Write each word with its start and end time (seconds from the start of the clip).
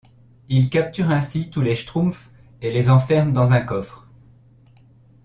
Il 0.49 0.71
capture 0.71 1.11
ainsi 1.11 1.51
tous 1.51 1.61
les 1.61 1.75
Schtroumpfs 1.75 2.31
et 2.63 2.71
les 2.71 2.89
enferme 2.89 3.33
dans 3.33 3.53
un 3.53 3.61
coffre. 3.61 4.07